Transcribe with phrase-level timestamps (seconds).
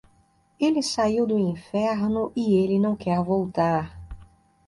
[0.59, 4.01] Ele saiu do inferno e ele não quer voltar.